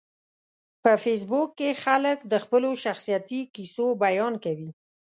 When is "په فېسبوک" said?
0.83-1.49